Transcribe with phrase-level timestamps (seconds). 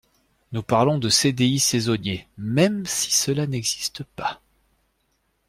[0.51, 4.41] Nous parlons de CDI saisonnier, même si cela n’existe pas.